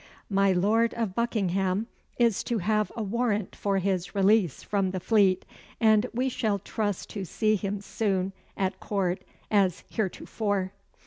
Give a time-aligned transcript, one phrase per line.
[0.31, 1.85] My Lord of Buckingham
[2.17, 5.45] is to have a warrant for his release from the Fleet,
[5.79, 10.71] and we shall trust to see him soon at Court as heretofore."